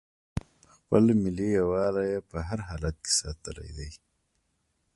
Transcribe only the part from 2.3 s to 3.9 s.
هر حالت کې ساتلی دی.